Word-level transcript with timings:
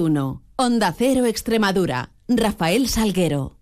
1. 0.00 0.42
Onda 0.56 0.94
Cero 0.96 1.26
Extremadura. 1.26 2.10
Rafael 2.28 2.88
Salguero. 2.88 3.56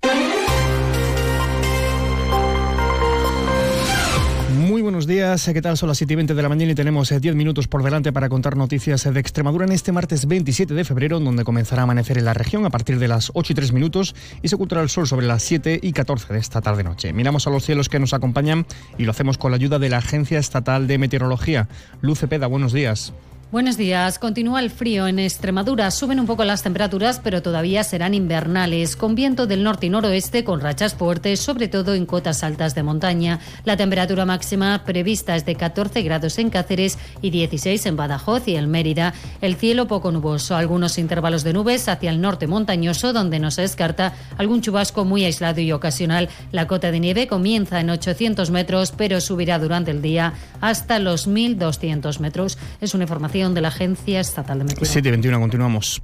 Muy 4.56 4.80
buenos 4.82 5.06
días, 5.06 5.48
¿qué 5.52 5.60
tal? 5.60 5.76
Son 5.76 5.88
las 5.88 5.98
7 5.98 6.14
y 6.14 6.16
20 6.16 6.34
de 6.34 6.42
la 6.42 6.48
mañana 6.48 6.72
y 6.72 6.74
tenemos 6.74 7.10
10 7.10 7.24
eh, 7.24 7.36
minutos 7.36 7.68
por 7.68 7.82
delante 7.82 8.12
para 8.12 8.28
contar 8.28 8.56
noticias 8.56 9.04
de 9.04 9.20
Extremadura 9.20 9.66
en 9.66 9.72
este 9.72 9.92
martes 9.92 10.26
27 10.26 10.72
de 10.72 10.84
febrero, 10.84 11.20
donde 11.20 11.44
comenzará 11.44 11.82
a 11.82 11.84
amanecer 11.84 12.16
en 12.16 12.24
la 12.24 12.34
región 12.34 12.64
a 12.64 12.70
partir 12.70 12.98
de 12.98 13.06
las 13.06 13.30
8 13.34 13.52
y 13.52 13.56
3 13.56 13.72
minutos 13.72 14.14
y 14.42 14.48
se 14.48 14.54
ocultará 14.54 14.80
el 14.80 14.88
sol 14.88 15.06
sobre 15.06 15.26
las 15.26 15.42
7 15.42 15.80
y 15.82 15.92
14 15.92 16.32
de 16.32 16.38
esta 16.38 16.62
tarde-noche. 16.62 17.12
Miramos 17.12 17.46
a 17.46 17.50
los 17.50 17.64
cielos 17.64 17.88
que 17.88 17.98
nos 17.98 18.14
acompañan 18.14 18.66
y 18.96 19.04
lo 19.04 19.10
hacemos 19.10 19.36
con 19.36 19.50
la 19.50 19.56
ayuda 19.56 19.78
de 19.78 19.90
la 19.90 19.98
Agencia 19.98 20.38
Estatal 20.38 20.86
de 20.86 20.98
Meteorología. 20.98 21.68
Luce 22.00 22.26
Peda, 22.26 22.46
buenos 22.46 22.72
días. 22.72 23.12
Buenos 23.52 23.76
días. 23.76 24.18
Continúa 24.18 24.58
el 24.58 24.70
frío 24.70 25.06
en 25.06 25.20
Extremadura. 25.20 25.90
Suben 25.92 26.18
un 26.18 26.26
poco 26.26 26.42
las 26.44 26.64
temperaturas, 26.64 27.20
pero 27.22 27.40
todavía 27.40 27.84
serán 27.84 28.12
invernales, 28.12 28.96
con 28.96 29.14
viento 29.14 29.46
del 29.46 29.62
norte 29.62 29.86
y 29.86 29.90
noroeste, 29.90 30.42
con 30.42 30.60
rachas 30.60 30.94
fuertes, 30.94 31.38
sobre 31.40 31.68
todo 31.68 31.94
en 31.94 32.04
cotas 32.04 32.42
altas 32.42 32.74
de 32.74 32.82
montaña. 32.82 33.38
La 33.64 33.76
temperatura 33.76 34.24
máxima 34.24 34.82
prevista 34.84 35.36
es 35.36 35.46
de 35.46 35.54
14 35.54 36.02
grados 36.02 36.38
en 36.38 36.50
Cáceres 36.50 36.98
y 37.22 37.30
16 37.30 37.86
en 37.86 37.96
Badajoz 37.96 38.48
y 38.48 38.56
en 38.56 38.70
Mérida. 38.70 39.14
El 39.40 39.54
cielo 39.54 39.86
poco 39.86 40.10
nuboso, 40.10 40.56
algunos 40.56 40.98
intervalos 40.98 41.44
de 41.44 41.52
nubes 41.52 41.88
hacia 41.88 42.10
el 42.10 42.20
norte 42.20 42.48
montañoso, 42.48 43.12
donde 43.12 43.38
no 43.38 43.52
se 43.52 43.62
descarta 43.62 44.14
algún 44.36 44.62
chubasco 44.62 45.04
muy 45.04 45.24
aislado 45.24 45.60
y 45.60 45.70
ocasional. 45.70 46.28
La 46.50 46.66
cota 46.66 46.90
de 46.90 46.98
nieve 46.98 47.28
comienza 47.28 47.78
en 47.78 47.90
800 47.90 48.50
metros, 48.50 48.92
pero 48.96 49.20
subirá 49.20 49.60
durante 49.60 49.92
el 49.92 50.02
día 50.02 50.32
hasta 50.60 50.98
los 50.98 51.28
1.200 51.28 52.18
metros. 52.18 52.58
Es 52.80 52.94
una 52.94 53.04
información 53.04 53.33
de 53.34 53.60
la 53.60 53.68
Agencia 53.68 54.20
Estatal 54.20 54.58
de 54.58 54.64
Meteorología. 54.64 55.02
7.21, 55.02 55.40
continuamos. 55.40 56.00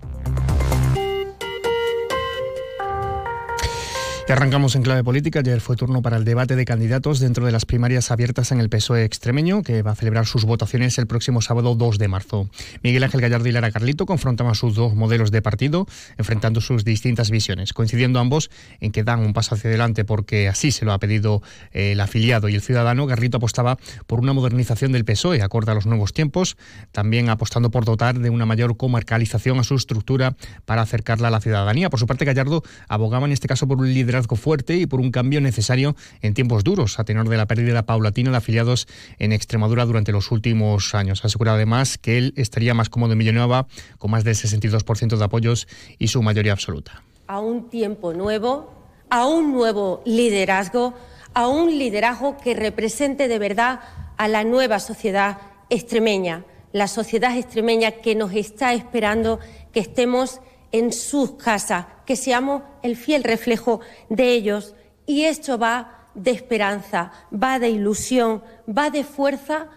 Arrancamos 4.32 4.76
en 4.76 4.82
clave 4.82 5.02
política. 5.02 5.40
Ayer 5.40 5.60
fue 5.60 5.76
turno 5.76 6.02
para 6.02 6.16
el 6.16 6.24
debate 6.24 6.54
de 6.54 6.64
candidatos 6.64 7.18
dentro 7.18 7.46
de 7.46 7.52
las 7.52 7.64
primarias 7.64 8.10
abiertas 8.12 8.52
en 8.52 8.60
el 8.60 8.68
PSOE 8.68 9.04
extremeño, 9.04 9.62
que 9.62 9.82
va 9.82 9.92
a 9.92 9.94
celebrar 9.96 10.26
sus 10.26 10.44
votaciones 10.44 10.98
el 10.98 11.08
próximo 11.08 11.42
sábado 11.42 11.74
2 11.74 11.98
de 11.98 12.06
marzo. 12.06 12.48
Miguel 12.82 13.02
Ángel 13.02 13.20
Gallardo 13.22 13.48
y 13.48 13.52
Lara 13.52 13.72
Carlito 13.72 14.06
confrontaban 14.06 14.54
sus 14.54 14.74
dos 14.74 14.94
modelos 14.94 15.32
de 15.32 15.42
partido, 15.42 15.86
enfrentando 16.16 16.60
sus 16.60 16.84
distintas 16.84 17.30
visiones, 17.30 17.72
coincidiendo 17.72 18.20
ambos 18.20 18.50
en 18.80 18.92
que 18.92 19.02
dan 19.02 19.20
un 19.20 19.32
paso 19.32 19.56
hacia 19.56 19.68
adelante 19.68 20.04
porque 20.04 20.48
así 20.48 20.70
se 20.70 20.84
lo 20.84 20.92
ha 20.92 20.98
pedido 20.98 21.42
eh, 21.72 21.92
el 21.92 22.00
afiliado 22.00 22.48
y 22.48 22.54
el 22.54 22.62
ciudadano. 22.62 23.06
Garlito 23.06 23.38
apostaba 23.38 23.78
por 24.06 24.20
una 24.20 24.32
modernización 24.32 24.92
del 24.92 25.04
PSOE, 25.04 25.42
acorde 25.42 25.72
a 25.72 25.74
los 25.74 25.86
nuevos 25.86 26.12
tiempos, 26.12 26.56
también 26.92 27.30
apostando 27.30 27.70
por 27.70 27.84
dotar 27.84 28.18
de 28.18 28.30
una 28.30 28.46
mayor 28.46 28.76
comarcalización 28.76 29.58
a 29.58 29.64
su 29.64 29.74
estructura 29.74 30.36
para 30.66 30.82
acercarla 30.82 31.28
a 31.28 31.30
la 31.32 31.40
ciudadanía. 31.40 31.90
Por 31.90 31.98
su 31.98 32.06
parte, 32.06 32.24
Gallardo 32.24 32.62
abogaba 32.86 33.26
en 33.26 33.32
este 33.32 33.48
caso 33.48 33.66
por 33.66 33.78
un 33.78 33.92
liderazgo 33.92 34.19
fuerte 34.28 34.76
y 34.76 34.86
por 34.86 35.00
un 35.00 35.10
cambio 35.10 35.40
necesario 35.40 35.96
en 36.22 36.34
tiempos 36.34 36.64
duros, 36.64 36.98
a 36.98 37.04
tenor 37.04 37.28
de 37.28 37.36
la 37.36 37.46
pérdida 37.46 37.82
paulatina 37.82 38.30
de 38.30 38.36
afiliados 38.36 38.86
en 39.18 39.32
Extremadura 39.32 39.84
durante 39.84 40.12
los 40.12 40.30
últimos 40.30 40.94
años. 40.94 41.24
Ha 41.24 41.28
asegurado 41.28 41.56
además 41.56 41.98
que 41.98 42.18
él 42.18 42.32
estaría 42.36 42.74
más 42.74 42.88
cómodo 42.88 43.12
en 43.12 43.18
Villanueva, 43.18 43.66
con 43.98 44.10
más 44.10 44.24
del 44.24 44.34
62% 44.34 45.16
de 45.16 45.24
apoyos 45.24 45.68
y 45.98 46.08
su 46.08 46.22
mayoría 46.22 46.52
absoluta. 46.52 47.02
A 47.26 47.40
un 47.40 47.70
tiempo 47.70 48.12
nuevo, 48.12 48.74
a 49.10 49.26
un 49.26 49.52
nuevo 49.52 50.02
liderazgo, 50.04 50.94
a 51.34 51.48
un 51.48 51.78
liderazgo 51.78 52.36
que 52.38 52.54
represente 52.54 53.28
de 53.28 53.38
verdad 53.38 53.80
a 54.16 54.28
la 54.28 54.44
nueva 54.44 54.80
sociedad 54.80 55.38
extremeña, 55.70 56.44
la 56.72 56.88
sociedad 56.88 57.36
extremeña 57.36 57.92
que 57.92 58.14
nos 58.14 58.32
está 58.32 58.72
esperando 58.74 59.40
que 59.72 59.80
estemos 59.80 60.40
en 60.72 60.92
sus 60.92 61.32
casas, 61.32 61.86
que 62.06 62.16
seamos 62.16 62.62
el 62.82 62.96
fiel 62.96 63.24
reflejo 63.24 63.80
de 64.08 64.32
ellos. 64.32 64.74
Y 65.06 65.24
esto 65.24 65.58
va 65.58 66.08
de 66.14 66.30
esperanza, 66.30 67.12
va 67.32 67.58
de 67.58 67.70
ilusión, 67.70 68.42
va 68.68 68.90
de 68.90 69.04
fuerza 69.04 69.68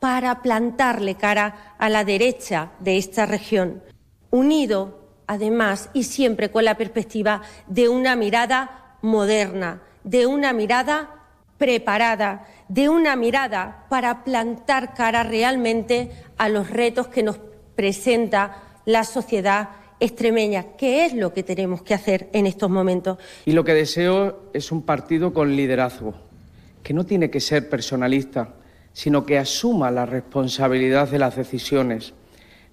para 0.00 0.42
plantarle 0.42 1.14
cara 1.14 1.76
a 1.78 1.88
la 1.88 2.04
derecha 2.04 2.72
de 2.80 2.98
esta 2.98 3.24
región. 3.26 3.82
Unido, 4.30 5.08
además, 5.26 5.90
y 5.92 6.04
siempre 6.04 6.50
con 6.50 6.64
la 6.64 6.76
perspectiva 6.76 7.42
de 7.66 7.88
una 7.88 8.16
mirada 8.16 8.96
moderna, 9.00 9.82
de 10.02 10.26
una 10.26 10.52
mirada 10.52 11.22
preparada, 11.58 12.46
de 12.68 12.88
una 12.88 13.14
mirada 13.14 13.86
para 13.88 14.24
plantar 14.24 14.94
cara 14.94 15.22
realmente 15.22 16.10
a 16.36 16.48
los 16.48 16.70
retos 16.70 17.06
que 17.06 17.22
nos 17.22 17.38
presenta 17.76 18.80
la 18.84 19.04
sociedad 19.04 19.68
extremeña. 20.02 20.76
¿Qué 20.76 21.06
es 21.06 21.14
lo 21.14 21.32
que 21.32 21.42
tenemos 21.42 21.82
que 21.82 21.94
hacer 21.94 22.28
en 22.32 22.46
estos 22.46 22.68
momentos? 22.68 23.18
Y 23.44 23.52
lo 23.52 23.64
que 23.64 23.72
deseo 23.72 24.50
es 24.52 24.72
un 24.72 24.82
partido 24.82 25.32
con 25.32 25.54
liderazgo, 25.54 26.14
que 26.82 26.92
no 26.92 27.04
tiene 27.04 27.30
que 27.30 27.40
ser 27.40 27.68
personalista, 27.68 28.54
sino 28.92 29.24
que 29.24 29.38
asuma 29.38 29.90
la 29.90 30.04
responsabilidad 30.04 31.08
de 31.08 31.18
las 31.18 31.36
decisiones. 31.36 32.14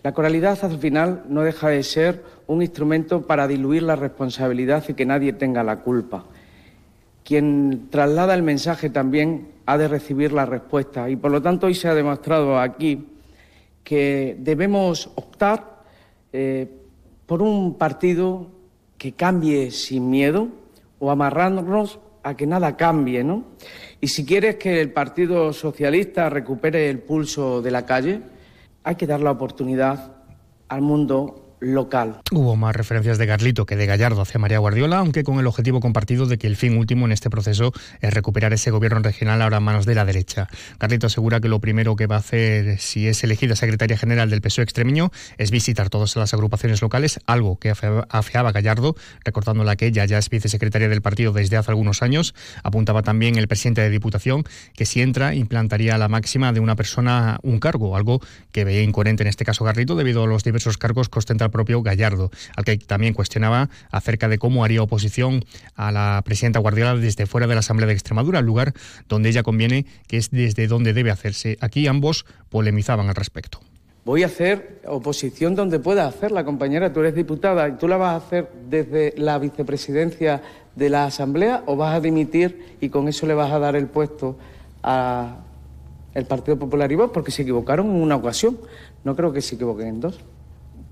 La 0.01 0.13
coralidad 0.13 0.57
al 0.63 0.79
final 0.79 1.23
no 1.29 1.44
deja 1.44 1.69
de 1.69 1.84
ser 1.84 2.23
un 2.47 2.62
instrumento 2.62 3.28
para 3.28 3.47
diluir 3.47 3.84
la 3.84 3.95
responsabilidad 3.95 4.84
y 4.88 4.94
que 4.95 5.06
nadie 5.06 5.34
tenga 5.34 5.63
la 5.63 5.81
culpa. 5.81 6.25
Quien 7.23 7.89
traslada 7.91 8.34
el 8.34 8.41
mensaje 8.41 8.89
también 8.89 9.50
ha 9.68 9.78
de 9.78 9.88
recibir 9.88 10.31
la 10.31 10.47
respuesta 10.47 11.09
y 11.09 11.16
por 11.16 11.29
lo 11.29 11.44
tanto 11.44 11.68
hoy 11.68 11.75
se 11.75 11.88
ha 11.88 11.94
demostrado 11.94 12.57
aquí 12.57 13.07
que 13.84 14.35
debemos 14.39 15.12
optar 15.16 15.84
eh, 16.34 16.68
por 17.29 17.44
un 17.44 17.75
partido 17.75 18.47
que 18.97 19.12
cambie 19.12 19.69
sin 19.69 20.09
miedo 20.09 20.47
o 20.97 21.12
amarrarnos 21.12 22.00
a 22.23 22.34
que 22.34 22.47
nada 22.47 22.75
cambie, 22.75 23.23
¿no? 23.23 23.44
Y 24.01 24.07
si 24.07 24.25
quieres 24.25 24.56
que 24.56 24.81
el 24.81 24.91
Partido 24.91 25.53
Socialista 25.53 26.28
recupere 26.31 26.89
el 26.89 26.97
pulso 26.97 27.62
de 27.62 27.69
la 27.69 27.85
calle, 27.85 28.22
hay 28.84 28.95
que 28.95 29.06
dar 29.06 29.19
la 29.19 29.29
oportunidad 29.29 30.16
al 30.69 30.81
mundo 30.81 31.48
local. 31.59 32.21
Hubo 32.31 32.55
más 32.55 32.75
referencias 32.75 33.17
de 33.17 33.25
Garlito 33.25 33.65
que 33.65 33.75
de 33.75 33.85
Gallardo 33.85 34.21
hacia 34.21 34.39
María 34.39 34.59
Guardiola, 34.59 34.99
aunque 34.99 35.23
con 35.23 35.39
el 35.39 35.47
objetivo 35.47 35.79
compartido 35.79 36.25
de 36.25 36.37
que 36.37 36.47
el 36.47 36.55
fin 36.55 36.77
último 36.77 37.05
en 37.05 37.11
este 37.11 37.29
proceso 37.29 37.73
es 38.01 38.13
recuperar 38.13 38.53
ese 38.53 38.71
gobierno 38.71 38.99
regional 38.99 39.41
ahora 39.41 39.57
en 39.57 39.63
manos 39.63 39.85
de 39.85 39.95
la 39.95 40.05
derecha. 40.05 40.47
Garlito 40.79 41.07
asegura 41.07 41.39
que 41.39 41.49
lo 41.49 41.59
primero 41.59 41.95
que 41.95 42.07
va 42.07 42.15
a 42.15 42.19
hacer 42.19 42.79
si 42.79 43.07
es 43.07 43.23
elegida 43.23 43.55
secretaria 43.55 43.97
general 43.97 44.29
del 44.29 44.41
PSOE 44.41 44.63
extremeño 44.63 45.11
es 45.37 45.51
visitar 45.51 45.89
todas 45.89 46.15
las 46.15 46.33
agrupaciones 46.33 46.81
locales, 46.81 47.19
algo 47.25 47.59
que 47.59 47.69
afeaba 47.71 48.51
Gallardo, 48.51 48.95
recordándola 49.23 49.75
que 49.75 49.87
ella 49.87 50.05
ya 50.05 50.17
es 50.17 50.29
vicesecretaria 50.29 50.89
del 50.89 51.01
partido 51.01 51.33
desde 51.33 51.57
hace 51.57 51.71
algunos 51.71 52.01
años. 52.01 52.33
Apuntaba 52.63 53.01
también 53.01 53.37
el 53.37 53.47
presidente 53.47 53.81
de 53.81 53.89
Diputación 53.89 54.43
que 54.75 54.85
si 54.85 55.01
entra 55.01 55.35
implantaría 55.35 55.97
la 55.97 56.07
máxima 56.07 56.53
de 56.53 56.59
una 56.59 56.75
persona 56.75 57.39
un 57.43 57.59
cargo, 57.59 57.95
algo 57.95 58.21
que 58.51 58.63
veía 58.63 58.81
incoherente 58.81 59.23
en 59.23 59.27
este 59.27 59.45
caso 59.45 59.65
Garlito 59.65 59.95
debido 59.95 60.23
a 60.23 60.27
los 60.27 60.43
diversos 60.43 60.77
cargos 60.77 61.09
que 61.09 61.19
ostenta 61.19 61.48
propio 61.49 61.81
Gallardo, 61.81 62.31
al 62.55 62.65
que 62.65 62.77
también 62.77 63.13
cuestionaba 63.13 63.69
acerca 63.91 64.27
de 64.27 64.37
cómo 64.37 64.63
haría 64.63 64.81
oposición 64.81 65.43
a 65.75 65.91
la 65.91 66.21
presidenta 66.25 66.59
Guardiola 66.59 66.95
desde 66.95 67.25
fuera 67.25 67.47
de 67.47 67.55
la 67.55 67.59
Asamblea 67.59 67.87
de 67.87 67.93
Extremadura, 67.93 68.39
el 68.39 68.45
lugar 68.45 68.73
donde 69.07 69.29
ella 69.29 69.43
conviene, 69.43 69.85
que 70.07 70.17
es 70.17 70.31
desde 70.31 70.67
donde 70.67 70.93
debe 70.93 71.11
hacerse. 71.11 71.57
Aquí 71.61 71.88
ambos 71.88 72.25
polemizaban 72.49 73.09
al 73.09 73.15
respecto. 73.15 73.59
Voy 74.05 74.23
a 74.23 74.27
hacer 74.27 74.81
oposición 74.88 75.55
donde 75.55 75.79
pueda 75.79 76.07
hacerla, 76.07 76.43
compañera. 76.43 76.91
Tú 76.91 77.01
eres 77.01 77.13
diputada 77.13 77.67
y 77.67 77.73
tú 77.73 77.88
la 77.88 77.97
vas 77.97 78.13
a 78.13 78.25
hacer 78.25 78.49
desde 78.69 79.13
la 79.17 79.38
vicepresidencia 79.38 80.41
de 80.75 80.89
la 80.89 81.05
Asamblea 81.05 81.63
o 81.67 81.75
vas 81.75 81.95
a 81.95 81.99
dimitir 81.99 82.77
y 82.79 82.89
con 82.89 83.07
eso 83.07 83.27
le 83.27 83.33
vas 83.33 83.51
a 83.51 83.59
dar 83.59 83.75
el 83.75 83.88
puesto 83.88 84.38
al 84.81 85.35
Partido 86.27 86.57
Popular 86.57 86.91
y 86.91 86.95
vos, 86.95 87.11
porque 87.13 87.29
se 87.31 87.43
equivocaron 87.43 87.88
en 87.88 88.01
una 88.01 88.15
ocasión. 88.15 88.57
No 89.03 89.15
creo 89.15 89.31
que 89.31 89.41
se 89.41 89.55
equivoquen 89.55 89.88
en 89.88 89.99
dos 89.99 90.19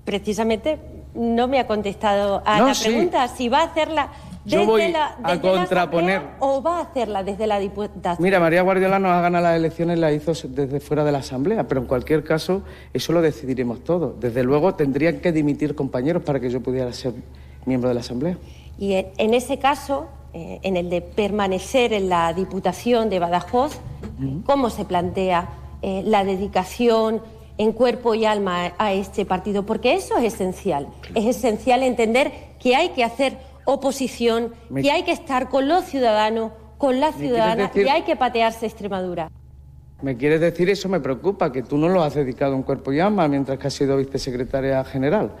precisamente 0.08 0.78
no 1.14 1.48
me 1.48 1.60
ha 1.60 1.66
contestado 1.66 2.40
a 2.46 2.62
la 2.62 2.72
pregunta 2.72 3.28
si 3.28 3.50
va 3.50 3.60
a 3.60 3.64
hacerla 3.64 4.08
desde 4.42 4.56
Yo 4.56 4.66
voy 4.66 4.90
la, 4.90 5.18
a 5.22 5.38
contraponer 5.38 6.22
o 6.40 6.62
va 6.62 6.78
a 6.78 6.80
hacerla 6.84 7.22
desde 7.22 7.46
la 7.46 7.58
diputación. 7.58 8.16
Mira, 8.24 8.40
María 8.40 8.62
Guardiola 8.62 8.98
nos 8.98 9.10
ha 9.10 9.20
ganado 9.20 9.44
las 9.44 9.56
elecciones, 9.56 9.98
la 9.98 10.10
hizo 10.10 10.32
desde 10.48 10.80
fuera 10.80 11.04
de 11.04 11.12
la 11.12 11.18
Asamblea, 11.18 11.68
pero 11.68 11.82
en 11.82 11.86
cualquier 11.86 12.24
caso 12.24 12.62
eso 12.94 13.12
lo 13.12 13.20
decidiremos 13.20 13.84
todos. 13.84 14.18
Desde 14.18 14.42
luego 14.44 14.74
tendrían 14.76 15.20
que 15.20 15.30
dimitir 15.30 15.74
compañeros 15.74 16.22
para 16.22 16.40
que 16.40 16.48
yo 16.48 16.62
pudiera 16.62 16.90
ser 16.94 17.12
miembro 17.66 17.90
de 17.90 17.94
la 17.94 18.00
Asamblea. 18.00 18.38
Y 18.78 18.94
en 18.94 19.34
ese 19.34 19.58
caso, 19.58 20.06
eh, 20.32 20.60
en 20.62 20.78
el 20.78 20.88
de 20.88 21.02
permanecer 21.02 21.92
en 21.92 22.08
la 22.08 22.32
Diputación 22.32 23.10
de 23.10 23.18
Badajoz, 23.18 23.78
¿cómo 24.46 24.70
se 24.70 24.86
plantea 24.86 25.50
eh, 25.82 26.00
la 26.06 26.24
dedicación? 26.24 27.20
En 27.58 27.72
cuerpo 27.72 28.14
y 28.14 28.24
alma 28.24 28.72
a 28.78 28.92
este 28.92 29.26
partido, 29.26 29.66
porque 29.66 29.94
eso 29.94 30.16
es 30.16 30.34
esencial. 30.34 30.88
Es 31.14 31.26
esencial 31.26 31.82
entender 31.82 32.32
que 32.58 32.76
hay 32.76 32.90
que 32.90 33.04
hacer 33.04 33.36
oposición, 33.64 34.54
que 34.80 34.90
hay 34.90 35.02
que 35.02 35.12
estar 35.12 35.48
con 35.50 35.68
los 35.68 35.84
ciudadanos, 35.84 36.52
con 36.78 37.00
las 37.00 37.16
ciudadanas 37.16 37.72
y 37.76 37.88
hay 37.88 38.02
que 38.02 38.16
patearse 38.16 38.66
Extremadura. 38.66 39.30
¿Me 40.00 40.16
quieres 40.16 40.40
decir 40.40 40.70
eso? 40.70 40.88
Me 40.88 41.00
preocupa, 41.00 41.50
que 41.50 41.62
tú 41.62 41.76
no 41.76 41.88
lo 41.88 42.04
has 42.04 42.14
dedicado 42.14 42.54
en 42.54 42.62
cuerpo 42.62 42.92
y 42.92 43.00
alma 43.00 43.26
mientras 43.26 43.58
que 43.58 43.66
has 43.66 43.74
sido 43.74 43.96
vicesecretaria 43.96 44.84
general. 44.84 45.32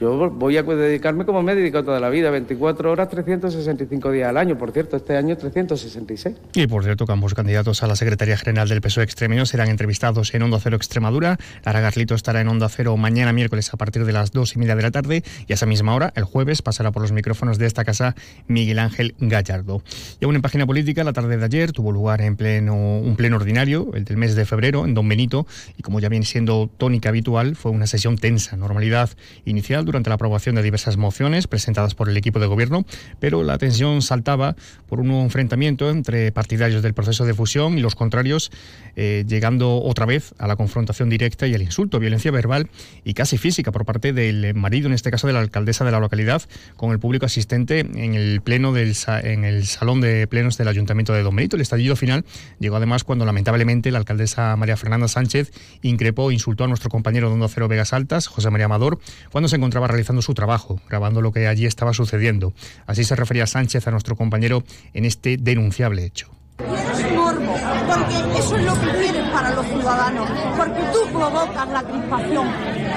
Yo 0.00 0.28
voy 0.28 0.56
a 0.56 0.62
dedicarme 0.64 1.24
como 1.24 1.42
me 1.42 1.52
he 1.52 1.70
toda 1.70 2.00
la 2.00 2.10
vida, 2.10 2.30
24 2.30 2.90
horas, 2.90 3.08
365 3.08 4.10
días 4.10 4.28
al 4.28 4.36
año. 4.36 4.58
Por 4.58 4.72
cierto, 4.72 4.96
este 4.96 5.16
año 5.16 5.36
366. 5.36 6.36
Y 6.54 6.66
por 6.66 6.82
cierto, 6.82 7.06
que 7.06 7.12
ambos 7.12 7.32
candidatos 7.34 7.82
a 7.84 7.86
la 7.86 7.94
Secretaría 7.94 8.36
General 8.36 8.68
del 8.68 8.80
PSOE 8.80 9.04
Extremeño 9.04 9.46
serán 9.46 9.68
entrevistados 9.68 10.34
en 10.34 10.42
Onda 10.42 10.58
Cero 10.60 10.76
Extremadura. 10.76 11.38
Lara 11.64 11.80
Garlito 11.80 12.16
estará 12.16 12.40
en 12.40 12.48
Onda 12.48 12.68
Cero 12.68 12.96
mañana 12.96 13.32
miércoles 13.32 13.72
a 13.72 13.76
partir 13.76 14.04
de 14.04 14.12
las 14.12 14.32
dos 14.32 14.56
y 14.56 14.58
media 14.58 14.74
de 14.74 14.82
la 14.82 14.90
tarde 14.90 15.22
y 15.46 15.52
a 15.52 15.54
esa 15.54 15.66
misma 15.66 15.94
hora, 15.94 16.12
el 16.16 16.24
jueves, 16.24 16.60
pasará 16.60 16.90
por 16.90 17.02
los 17.02 17.12
micrófonos 17.12 17.58
de 17.58 17.66
esta 17.66 17.84
casa 17.84 18.16
Miguel 18.48 18.80
Ángel 18.80 19.14
Gallardo. 19.20 19.82
Y 20.20 20.24
aún 20.24 20.34
en 20.34 20.42
página 20.42 20.66
política, 20.66 21.04
la 21.04 21.12
tarde 21.12 21.36
de 21.36 21.44
ayer 21.44 21.70
tuvo 21.70 21.92
lugar 21.92 22.20
en 22.20 22.36
pleno, 22.36 22.74
un 22.74 23.14
pleno 23.14 23.36
ordinario, 23.36 23.90
el 23.94 24.04
del 24.04 24.16
mes 24.16 24.34
de 24.34 24.44
febrero, 24.44 24.86
en 24.86 24.94
Don 24.94 25.08
Benito, 25.08 25.46
y 25.78 25.82
como 25.82 26.00
ya 26.00 26.08
viene 26.08 26.26
siendo 26.26 26.68
tónica 26.78 27.10
habitual, 27.10 27.54
fue 27.54 27.70
una 27.70 27.86
sesión 27.86 28.18
tensa. 28.18 28.56
Normalidad 28.56 29.10
inicial 29.44 29.83
durante 29.84 30.10
la 30.10 30.14
aprobación 30.14 30.54
de 30.54 30.62
diversas 30.62 30.96
mociones 30.96 31.46
presentadas 31.46 31.94
por 31.94 32.08
el 32.08 32.16
equipo 32.16 32.38
de 32.38 32.46
gobierno, 32.46 32.84
pero 33.20 33.42
la 33.42 33.58
tensión 33.58 34.02
saltaba 34.02 34.56
por 34.88 35.00
un 35.00 35.10
enfrentamiento 35.10 35.90
entre 35.90 36.32
partidarios 36.32 36.82
del 36.82 36.94
proceso 36.94 37.24
de 37.24 37.34
fusión 37.34 37.78
y 37.78 37.80
los 37.80 37.94
contrarios, 37.94 38.50
eh, 38.96 39.24
llegando 39.26 39.82
otra 39.82 40.06
vez 40.06 40.34
a 40.38 40.46
la 40.46 40.56
confrontación 40.56 41.08
directa 41.08 41.46
y 41.46 41.54
el 41.54 41.62
insulto, 41.62 41.98
violencia 41.98 42.30
verbal 42.30 42.68
y 43.04 43.14
casi 43.14 43.38
física 43.38 43.72
por 43.72 43.84
parte 43.84 44.12
del 44.12 44.54
marido, 44.54 44.86
en 44.86 44.94
este 44.94 45.10
caso 45.10 45.26
de 45.26 45.32
la 45.32 45.40
alcaldesa 45.40 45.84
de 45.84 45.90
la 45.90 46.00
localidad, 46.00 46.42
con 46.76 46.92
el 46.92 46.98
público 46.98 47.26
asistente 47.26 47.80
en 47.80 48.14
el 48.14 48.40
pleno 48.40 48.72
del 48.72 48.94
en 49.22 49.44
el 49.44 49.66
salón 49.66 50.00
de 50.00 50.26
plenos 50.26 50.56
del 50.56 50.68
Ayuntamiento 50.68 51.12
de 51.12 51.22
Don 51.22 51.34
Benito. 51.34 51.56
El 51.56 51.62
estallido 51.62 51.96
final 51.96 52.24
llegó 52.58 52.76
además 52.76 53.04
cuando 53.04 53.24
lamentablemente 53.24 53.90
la 53.90 53.98
alcaldesa 53.98 54.56
María 54.56 54.76
Fernanda 54.76 55.08
Sánchez 55.08 55.52
increpó 55.82 56.30
e 56.30 56.34
insultó 56.34 56.64
a 56.64 56.68
nuestro 56.68 56.90
compañero 56.90 57.28
de 57.28 57.34
Onda 57.34 57.48
Cero 57.48 57.68
Vegas 57.68 57.92
Altas, 57.92 58.26
José 58.26 58.50
María 58.50 58.66
Amador, 58.66 58.98
cuando 59.30 59.48
se 59.48 59.56
encontraba 59.56 59.73
encontraba 59.74 59.88
realizando 59.88 60.22
su 60.22 60.34
trabajo, 60.34 60.78
grabando 60.88 61.20
lo 61.20 61.32
que 61.32 61.48
allí 61.48 61.66
estaba 61.66 61.92
sucediendo. 61.92 62.52
Así 62.86 63.02
se 63.02 63.16
refería 63.16 63.44
Sánchez 63.44 63.88
a 63.88 63.90
nuestro 63.90 64.14
compañero 64.14 64.62
en 64.92 65.04
este 65.04 65.36
denunciable 65.36 66.04
hecho. 66.04 66.28
Quieres 66.58 67.12
morbo, 67.12 67.54
porque 67.88 68.38
eso 68.38 68.56
es 68.56 68.64
lo 68.64 68.74
que 68.74 68.98
quieren 68.98 69.32
para 69.32 69.50
los 69.52 69.66
ciudadanos, 69.66 70.30
porque 70.56 70.80
tú 70.92 71.12
provocas 71.12 71.68
la 71.68 71.82
crispación, 71.82 72.48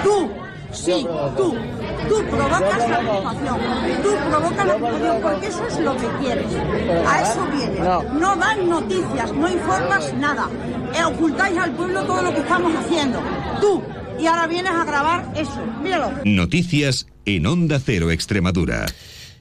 tú, 0.03 0.29
sí, 0.71 1.07
tú, 1.35 1.55
tú 2.07 2.23
provocas 2.29 2.89
la 2.89 2.99
crispación, 2.99 3.57
tú 4.03 4.09
provocas 4.29 4.65
la 4.67 4.75
crispación, 4.75 5.21
porque 5.23 5.47
eso 5.47 5.67
es 5.67 5.79
lo 5.79 5.97
que 5.97 6.07
quieres, 6.21 6.53
a 7.07 7.21
eso 7.23 7.47
vienes, 7.51 7.79
no. 8.13 8.35
Dan 8.35 8.69
noticias, 8.69 9.33
no 9.33 9.49
informas 9.49 10.13
nada, 10.13 10.47
e 10.93 11.03
ocultáis 11.03 11.57
al 11.57 11.71
pueblo 11.71 12.03
todo 12.03 12.21
lo 12.21 12.31
que 12.31 12.41
estamos 12.41 12.71
haciendo, 12.75 13.19
tú, 13.59 13.81
y 14.19 14.27
ahora 14.27 14.47
vienes 14.47 14.71
a 14.71 14.83
grabar 14.85 15.31
eso. 15.35 15.63
Míralo. 15.81 16.11
Noticias 16.25 17.07
en 17.25 17.45
Onda 17.45 17.79
Cero 17.79 18.11
Extremadura. 18.11 18.85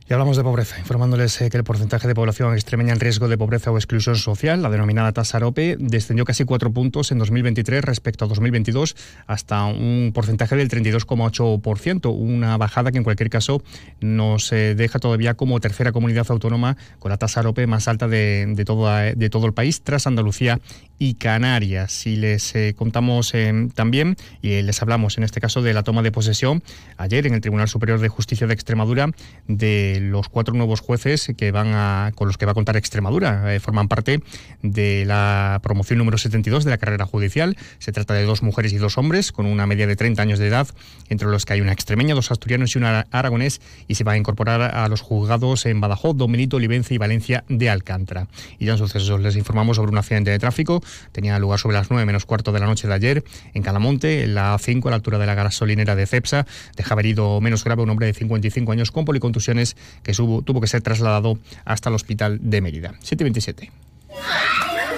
Y 0.08 0.12
hablamos 0.12 0.36
de 0.36 0.44
pobreza, 0.44 0.78
informándoles 0.78 1.40
eh, 1.40 1.50
que 1.50 1.56
el 1.56 1.64
porcentaje 1.64 2.06
de 2.06 2.14
población 2.14 2.54
extremeña 2.54 2.92
en 2.92 3.00
riesgo 3.00 3.26
de 3.26 3.36
pobreza 3.36 3.72
o 3.72 3.76
exclusión 3.76 4.14
social, 4.14 4.62
la 4.62 4.70
denominada 4.70 5.10
tasa 5.10 5.38
AROPE, 5.38 5.76
descendió 5.80 6.24
casi 6.24 6.44
cuatro 6.44 6.70
puntos 6.70 7.10
en 7.10 7.18
2023 7.18 7.84
respecto 7.84 8.24
a 8.24 8.28
2022 8.28 8.94
hasta 9.26 9.64
un 9.64 10.12
porcentaje 10.14 10.54
del 10.54 10.68
32,8%, 10.68 12.16
una 12.16 12.56
bajada 12.56 12.92
que 12.92 12.98
en 12.98 13.04
cualquier 13.04 13.30
caso 13.30 13.64
nos 14.00 14.52
eh, 14.52 14.76
deja 14.76 15.00
todavía 15.00 15.34
como 15.34 15.58
tercera 15.58 15.90
comunidad 15.90 16.26
autónoma 16.28 16.76
con 17.00 17.10
la 17.10 17.16
tasa 17.16 17.40
AROPE 17.40 17.66
más 17.66 17.88
alta 17.88 18.06
de, 18.06 18.46
de, 18.46 18.64
todo, 18.64 18.88
de 18.88 19.28
todo 19.28 19.46
el 19.46 19.54
país, 19.54 19.82
tras 19.82 20.06
Andalucía 20.06 20.60
y 21.00 21.14
Canarias. 21.14 22.06
Y 22.06 22.14
les 22.14 22.54
eh, 22.54 22.74
contamos 22.78 23.32
también, 23.74 24.14
y 24.40 24.62
les 24.62 24.80
hablamos 24.82 25.18
en 25.18 25.24
este 25.24 25.40
caso 25.40 25.62
de 25.62 25.74
la 25.74 25.82
toma 25.82 26.02
de 26.02 26.12
posesión 26.12 26.62
ayer 26.96 27.26
en 27.26 27.34
el 27.34 27.40
Tribunal 27.40 27.66
Superior 27.66 27.98
de 27.98 28.08
Justicia 28.08 28.46
de 28.46 28.54
Extremadura 28.54 29.10
de 29.48 29.95
los 30.00 30.28
cuatro 30.28 30.54
nuevos 30.54 30.80
jueces 30.80 31.32
que 31.36 31.50
van 31.50 31.68
a, 31.72 32.12
con 32.14 32.28
los 32.28 32.38
que 32.38 32.46
va 32.46 32.52
a 32.52 32.54
contar 32.54 32.76
Extremadura. 32.76 33.54
Eh, 33.54 33.60
forman 33.60 33.88
parte 33.88 34.20
de 34.62 35.04
la 35.04 35.60
promoción 35.62 35.98
número 35.98 36.18
72 36.18 36.64
de 36.64 36.70
la 36.70 36.78
carrera 36.78 37.06
judicial. 37.06 37.56
Se 37.78 37.92
trata 37.92 38.14
de 38.14 38.24
dos 38.24 38.42
mujeres 38.42 38.72
y 38.72 38.76
dos 38.76 38.98
hombres 38.98 39.32
con 39.32 39.46
una 39.46 39.66
media 39.66 39.86
de 39.86 39.96
30 39.96 40.22
años 40.22 40.38
de 40.38 40.48
edad, 40.48 40.68
entre 41.08 41.28
los 41.28 41.44
que 41.44 41.54
hay 41.54 41.60
una 41.60 41.72
extremeña, 41.72 42.14
dos 42.14 42.30
asturianos 42.30 42.74
y 42.74 42.78
una 42.78 43.06
aragonés, 43.10 43.60
y 43.88 43.94
se 43.94 44.04
va 44.04 44.12
a 44.12 44.16
incorporar 44.16 44.60
a 44.62 44.88
los 44.88 45.00
juzgados 45.00 45.66
en 45.66 45.80
Badajoz, 45.80 46.16
Don 46.16 46.30
Benito, 46.32 46.56
Olivenza 46.56 46.94
y 46.94 46.98
Valencia 46.98 47.44
de 47.48 47.70
Alcántara. 47.70 48.28
Y 48.58 48.66
ya 48.66 48.72
en 48.72 48.78
sucesos 48.78 49.20
les 49.20 49.36
informamos 49.36 49.76
sobre 49.76 49.90
un 49.90 49.98
accidente 49.98 50.30
de 50.30 50.38
tráfico. 50.38 50.82
Tenía 51.12 51.38
lugar 51.38 51.58
sobre 51.58 51.76
las 51.76 51.90
9 51.90 52.04
menos 52.06 52.24
cuarto 52.24 52.52
de 52.52 52.60
la 52.60 52.66
noche 52.66 52.88
de 52.88 52.94
ayer 52.94 53.24
en 53.54 53.62
Calamonte, 53.62 54.24
en 54.24 54.34
la 54.34 54.54
A5, 54.54 54.86
a 54.86 54.90
la 54.90 54.96
altura 54.96 55.18
de 55.18 55.26
la 55.26 55.34
gasolinera 55.34 55.94
de 55.94 56.06
Cepsa. 56.06 56.46
Deja 56.76 56.94
herido 56.98 57.40
menos 57.40 57.64
grave 57.64 57.82
un 57.82 57.90
hombre 57.90 58.06
de 58.06 58.14
55 58.14 58.72
años 58.72 58.90
con 58.90 59.04
policontusiones 59.04 59.76
que 60.02 60.12
tuvo 60.12 60.60
que 60.60 60.66
ser 60.66 60.82
trasladado 60.82 61.38
hasta 61.64 61.88
el 61.88 61.94
hospital 61.94 62.38
de 62.42 62.60
Mérida. 62.60 62.94
727. 63.00 63.70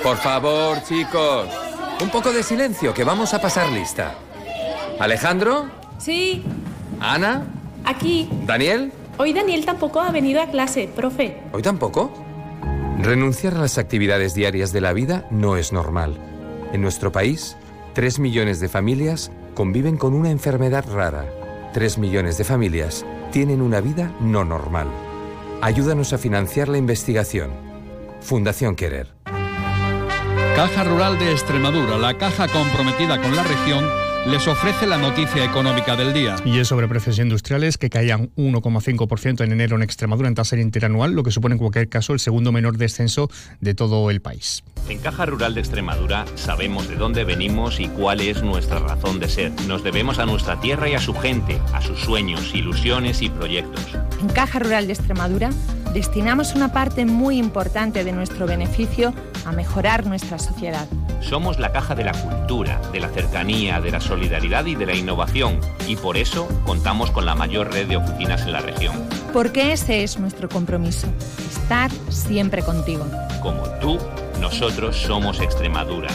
Por 0.02 0.16
favor, 0.16 0.82
chicos, 0.84 1.48
un 2.00 2.10
poco 2.10 2.32
de 2.32 2.42
silencio, 2.42 2.94
que 2.94 3.04
vamos 3.04 3.34
a 3.34 3.40
pasar 3.40 3.70
lista. 3.70 4.14
Alejandro. 4.98 5.66
Sí. 5.98 6.44
Ana. 7.00 7.46
Aquí. 7.84 8.28
Daniel. 8.46 8.92
Hoy 9.16 9.32
Daniel 9.32 9.64
tampoco 9.64 10.00
ha 10.00 10.10
venido 10.10 10.40
a 10.40 10.46
clase, 10.46 10.88
profe. 10.94 11.36
¿Hoy 11.52 11.62
tampoco? 11.62 12.12
Renunciar 13.00 13.54
a 13.54 13.60
las 13.60 13.78
actividades 13.78 14.34
diarias 14.34 14.72
de 14.72 14.80
la 14.80 14.92
vida 14.92 15.26
no 15.30 15.56
es 15.56 15.72
normal. 15.72 16.16
En 16.72 16.82
nuestro 16.82 17.12
país, 17.12 17.56
tres 17.94 18.18
millones 18.18 18.60
de 18.60 18.68
familias 18.68 19.30
conviven 19.54 19.96
con 19.96 20.14
una 20.14 20.30
enfermedad 20.30 20.84
rara. 20.88 21.26
Tres 21.72 21.98
millones 21.98 22.38
de 22.38 22.44
familias 22.44 23.04
tienen 23.30 23.62
una 23.62 23.80
vida 23.80 24.12
no 24.20 24.44
normal. 24.44 24.88
Ayúdanos 25.60 26.12
a 26.12 26.18
financiar 26.18 26.68
la 26.68 26.78
investigación. 26.78 27.50
Fundación 28.20 28.76
Querer. 28.76 29.14
Caja 30.56 30.84
Rural 30.84 31.18
de 31.18 31.32
Extremadura, 31.32 31.98
la 31.98 32.18
caja 32.18 32.48
comprometida 32.48 33.20
con 33.20 33.34
la 33.36 33.44
región 33.44 34.07
les 34.26 34.46
ofrece 34.46 34.86
la 34.86 34.98
noticia 34.98 35.44
económica 35.44 35.96
del 35.96 36.12
día. 36.12 36.36
Y 36.44 36.58
es 36.58 36.68
sobre 36.68 36.88
precios 36.88 37.18
industriales 37.18 37.78
que 37.78 37.90
caían 37.90 38.30
1,5% 38.36 39.44
en 39.44 39.52
enero 39.52 39.76
en 39.76 39.82
Extremadura 39.82 40.28
en 40.28 40.34
tasa 40.34 40.56
interanual, 40.56 41.12
lo 41.12 41.22
que 41.22 41.30
supone 41.30 41.54
en 41.54 41.58
cualquier 41.58 41.88
caso 41.88 42.12
el 42.12 42.20
segundo 42.20 42.52
menor 42.52 42.76
descenso 42.76 43.30
de 43.60 43.74
todo 43.74 44.10
el 44.10 44.20
país. 44.20 44.64
En 44.88 44.98
Caja 44.98 45.26
Rural 45.26 45.54
de 45.54 45.60
Extremadura 45.60 46.24
sabemos 46.34 46.88
de 46.88 46.96
dónde 46.96 47.24
venimos 47.24 47.78
y 47.80 47.88
cuál 47.88 48.20
es 48.20 48.42
nuestra 48.42 48.78
razón 48.78 49.20
de 49.20 49.28
ser. 49.28 49.52
Nos 49.66 49.84
debemos 49.84 50.18
a 50.18 50.26
nuestra 50.26 50.60
tierra 50.60 50.88
y 50.88 50.94
a 50.94 51.00
su 51.00 51.14
gente, 51.14 51.60
a 51.72 51.82
sus 51.82 51.98
sueños, 52.00 52.54
ilusiones 52.54 53.22
y 53.22 53.28
proyectos. 53.28 53.84
En 54.20 54.28
Caja 54.28 54.58
Rural 54.58 54.86
de 54.86 54.94
Extremadura 54.94 55.50
destinamos 55.92 56.54
una 56.54 56.72
parte 56.72 57.06
muy 57.06 57.38
importante 57.38 58.04
de 58.04 58.12
nuestro 58.12 58.46
beneficio 58.46 59.14
a 59.48 59.52
mejorar 59.52 60.06
nuestra 60.06 60.38
sociedad. 60.38 60.86
Somos 61.20 61.58
la 61.58 61.72
caja 61.72 61.94
de 61.94 62.04
la 62.04 62.12
cultura, 62.12 62.80
de 62.92 63.00
la 63.00 63.08
cercanía, 63.08 63.80
de 63.80 63.90
la 63.90 64.00
solidaridad 64.00 64.66
y 64.66 64.74
de 64.74 64.86
la 64.86 64.94
innovación, 64.94 65.60
y 65.86 65.96
por 65.96 66.16
eso 66.16 66.46
contamos 66.64 67.10
con 67.10 67.24
la 67.24 67.34
mayor 67.34 67.72
red 67.72 67.88
de 67.88 67.96
oficinas 67.96 68.42
en 68.42 68.52
la 68.52 68.60
región. 68.60 68.94
Porque 69.32 69.72
ese 69.72 70.04
es 70.04 70.18
nuestro 70.18 70.48
compromiso, 70.48 71.08
estar 71.50 71.90
siempre 72.10 72.62
contigo. 72.62 73.06
Como 73.42 73.62
tú, 73.80 73.98
nosotros 74.40 74.96
somos 74.96 75.40
Extremadura. 75.40 76.08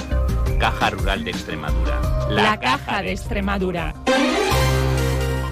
Caja 0.60 0.92
Rural 0.92 1.24
de 1.24 1.32
Extremadura. 1.32 2.00
La, 2.30 2.58
caja, 2.60 3.02
de 3.02 3.12
Extremadura. 3.12 3.94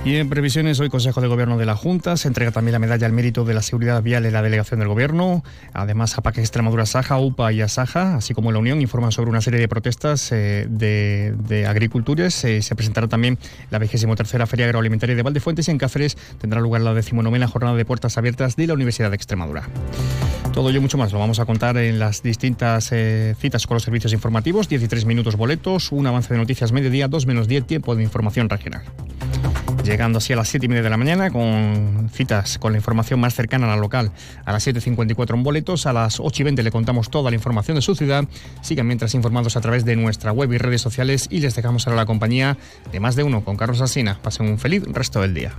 Y 0.04 0.16
en 0.16 0.30
previsiones, 0.30 0.80
hoy 0.80 0.90
Consejo 0.90 1.22
de 1.22 1.28
Gobierno 1.28 1.60
de 1.60 1.68
la 1.68 1.76
Junta 1.76 2.18
se 2.18 2.28
entrega 2.28 2.50
también 2.50 2.74
la 2.74 2.80
medalla 2.80 3.06
al 3.06 3.14
mérito 3.14 3.46
de 3.46 3.54
la 3.54 3.62
seguridad 3.62 4.02
vial 4.02 4.26
en 4.26 4.34
la 4.34 4.42
delegación 4.42 4.80
del 4.80 4.90
Gobierno. 4.90 5.44
Además, 5.74 6.18
APAC 6.18 6.40
Extremadura 6.40 6.88
Saja, 6.88 7.20
UPA 7.20 7.54
y 7.54 7.62
Asaja, 7.62 8.16
así 8.16 8.34
como 8.34 8.52
la 8.52 8.58
Unión, 8.58 8.82
informan 8.82 9.12
sobre 9.12 9.30
una 9.30 9.42
serie 9.42 9.60
de 9.60 9.68
protestas 9.68 10.32
eh, 10.32 10.66
de, 10.68 11.66
agricultores. 11.68 12.44
Eh, 12.46 12.64
se 12.64 12.76
presentará 12.76 13.08
también 13.08 13.38
la 13.70 13.78
23 13.78 14.50
Feria 14.50 14.66
Agroalimentaria 14.66 15.16
de 15.16 15.22
Valdefuentes 15.22 15.68
y 15.68 15.72
en 15.72 15.78
Cáceres 15.78 16.18
tendrá 16.40 16.62
lugar 16.62 16.82
la 16.82 16.96
19 16.96 17.46
Jornada 17.46 17.78
de 17.78 17.86
Puertas 17.86 18.18
Abiertas 18.18 18.56
de 18.56 18.66
la 18.66 18.74
Universidad 18.74 19.12
de 19.12 19.18
Extremadura. 19.18 19.70
Todo 20.52 20.72
ello 20.72 20.80
y 20.80 20.82
mucho 20.82 20.98
más 20.98 21.14
lo 21.14 21.20
vamos 21.20 21.40
a 21.40 21.46
contar 21.46 21.78
en 21.78 22.00
las 22.00 22.24
distintas 22.24 22.90
eh, 22.92 23.36
citas 23.40 23.68
con 23.68 23.76
los 23.76 23.84
servicios 23.84 24.14
informativos. 24.14 24.68
13 24.68 25.06
minutos 25.06 25.36
boletos, 25.36 25.92
un 25.92 26.08
avance 26.08 26.34
de 26.34 26.40
noticias 26.40 26.72
mediodía, 26.72 27.08
2 27.08 27.28
menos 27.28 27.48
10 27.48 27.68
tiempo 27.68 27.96
de 27.96 28.02
información 28.02 28.50
regional 28.50 28.82
llegando 29.84 30.18
así 30.18 30.34
a 30.34 30.36
las 30.36 30.50
7 30.50 30.66
y 30.66 30.70
media 30.70 30.84
de 30.84 30.90
la 30.90 30.98
mañana 30.98 31.32
con 31.32 32.10
citas 32.14 32.58
con 32.58 32.74
la 32.74 32.78
información 32.78 33.20
más 33.20 33.34
cercana 33.34 33.66
a 33.66 33.76
la 33.76 33.82
local. 33.82 34.12
A 34.46 34.52
las 34.52 34.66
7.54 34.68 35.34
en 35.34 35.44
boletos, 35.44 35.86
a 35.86 35.94
las 35.94 36.20
8 36.20 36.42
y 36.42 36.46
20 36.46 36.64
le 36.64 36.72
contamos 36.72 37.10
toda 37.10 37.32
la 37.32 37.36
información 37.36 37.76
de 37.76 37.82
su 37.82 37.96
ciudad. 37.96 38.26
Sigan 38.62 38.88
mientras 38.88 39.14
informados 39.16 39.58
a 39.58 39.62
través 39.62 39.86
de 39.86 39.96
nuestra 39.96 40.32
web 40.32 40.52
y 40.54 40.58
redes 40.58 40.82
sociales 40.82 41.28
y 41.30 41.40
les 41.40 41.56
dejamos 41.56 41.88
ahora 41.88 41.98
la 41.98 42.06
compañía 42.06 42.58
de 42.92 43.00
más 43.00 43.16
de 43.16 43.24
uno 43.24 43.44
con 43.44 43.58
Carlos 43.58 43.82
Asina. 43.82 44.20
Pasen 44.22 44.48
un 44.48 44.60
feliz 44.60 44.84
resto 44.92 45.22
del 45.22 45.34
día. 45.34 45.54